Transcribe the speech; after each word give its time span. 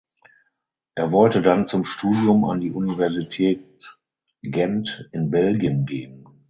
Er 0.95 1.11
wollte 1.11 1.43
dann 1.43 1.67
zum 1.67 1.85
Studium 1.85 2.43
an 2.45 2.59
die 2.59 2.71
Universität 2.71 3.99
Gent 4.41 5.07
in 5.11 5.29
Belgien 5.29 5.85
gehen. 5.85 6.27